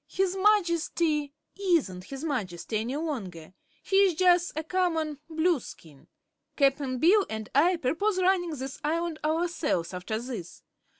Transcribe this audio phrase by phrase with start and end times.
[0.07, 1.31] "His Majesty
[1.61, 3.53] isn't his Majesty any longer;
[3.83, 6.07] he's jus' a common Blueskin.
[6.55, 10.63] Cap'n Bill and I perpose runnin' this Island ourselves, after this.